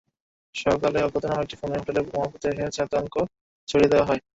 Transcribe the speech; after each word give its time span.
সকালে 0.55 0.97
অজ্ঞাতনামা 1.01 1.43
একটা 1.43 1.55
ফোনে 1.59 1.75
হোটেলে 1.79 2.01
বোমা 2.07 2.27
পুঁতে 2.31 2.47
রাখার 2.49 2.85
আতঙ্ক 2.85 3.15
ছড়িয়ে 3.67 3.91
দেওয়া 3.91 4.07
হয়। 4.09 4.21